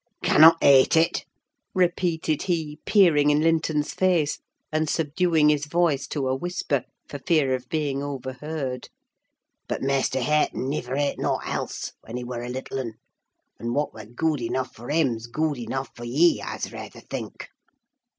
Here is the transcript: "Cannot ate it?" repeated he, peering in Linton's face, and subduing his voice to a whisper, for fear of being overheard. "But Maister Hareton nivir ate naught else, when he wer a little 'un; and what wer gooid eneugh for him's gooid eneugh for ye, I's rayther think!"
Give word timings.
"Cannot 0.23 0.57
ate 0.63 0.95
it?" 0.95 1.25
repeated 1.75 2.41
he, 2.41 2.79
peering 2.87 3.29
in 3.29 3.41
Linton's 3.41 3.93
face, 3.93 4.39
and 4.71 4.89
subduing 4.89 5.49
his 5.49 5.67
voice 5.67 6.07
to 6.07 6.27
a 6.27 6.35
whisper, 6.35 6.85
for 7.07 7.19
fear 7.19 7.53
of 7.53 7.69
being 7.69 8.01
overheard. 8.01 8.89
"But 9.67 9.83
Maister 9.83 10.19
Hareton 10.19 10.67
nivir 10.69 10.95
ate 10.97 11.19
naught 11.19 11.45
else, 11.47 11.91
when 12.03 12.17
he 12.17 12.23
wer 12.23 12.41
a 12.41 12.49
little 12.49 12.79
'un; 12.79 12.93
and 13.59 13.75
what 13.75 13.93
wer 13.93 14.05
gooid 14.07 14.41
eneugh 14.41 14.71
for 14.73 14.89
him's 14.89 15.27
gooid 15.27 15.59
eneugh 15.67 15.85
for 15.95 16.03
ye, 16.05 16.41
I's 16.41 16.71
rayther 16.71 17.01
think!" 17.01 17.49